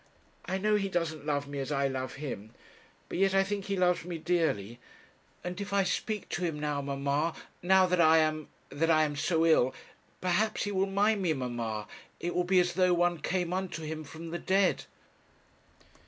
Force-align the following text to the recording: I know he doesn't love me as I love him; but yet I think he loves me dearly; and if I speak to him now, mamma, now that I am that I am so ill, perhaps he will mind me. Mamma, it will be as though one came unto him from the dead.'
I 0.45 0.57
know 0.57 0.77
he 0.77 0.89
doesn't 0.89 1.27
love 1.27 1.47
me 1.47 1.59
as 1.59 1.71
I 1.71 1.87
love 1.87 2.15
him; 2.15 2.55
but 3.07 3.19
yet 3.19 3.35
I 3.35 3.43
think 3.43 3.65
he 3.65 3.77
loves 3.77 4.03
me 4.03 4.17
dearly; 4.17 4.79
and 5.43 5.61
if 5.61 5.73
I 5.73 5.83
speak 5.83 6.27
to 6.29 6.41
him 6.43 6.59
now, 6.59 6.81
mamma, 6.81 7.35
now 7.61 7.85
that 7.85 8.01
I 8.01 8.17
am 8.17 8.47
that 8.71 8.89
I 8.89 9.03
am 9.03 9.15
so 9.15 9.45
ill, 9.45 9.75
perhaps 10.19 10.63
he 10.63 10.71
will 10.71 10.87
mind 10.87 11.21
me. 11.21 11.33
Mamma, 11.33 11.87
it 12.19 12.33
will 12.33 12.45
be 12.45 12.59
as 12.59 12.73
though 12.73 12.95
one 12.95 13.19
came 13.19 13.53
unto 13.53 13.83
him 13.83 14.03
from 14.03 14.31
the 14.31 14.39
dead.' 14.39 14.85